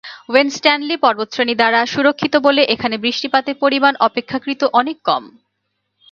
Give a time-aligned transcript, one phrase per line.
[0.29, 5.23] When Stanley পর্বতশ্রেণী দ্বারা সুরক্ষিত বলে এখানে বৃষ্টিপাতের পরিমাণ অপেক্ষাকৃত অনেক কম।